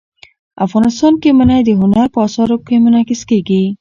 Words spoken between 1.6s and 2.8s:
د هنر په اثار کې